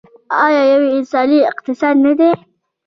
[0.45, 2.29] آیا یو انساني اقتصاد نه دی؟